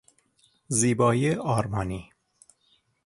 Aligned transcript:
زیبایی 0.67 1.31
آرمانی 1.35 2.11